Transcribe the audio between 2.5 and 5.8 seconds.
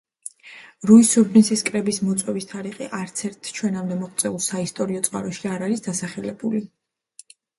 თარიღი არც ერთ ჩვენამდე მოღწეულ საისტორიო წყაროში არ